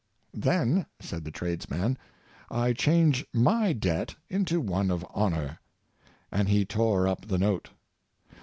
[0.33, 1.95] "Then," said the tradesman,"
[2.65, 5.59] I change my debt into one of hon or;"
[6.31, 7.69] and he tore up the note.